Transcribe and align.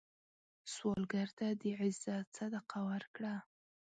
سوالګر 0.73 1.27
ته 1.37 1.47
د 1.61 1.63
عزت 1.81 2.25
صدقه 2.37 2.79
ورکړه 2.89 3.35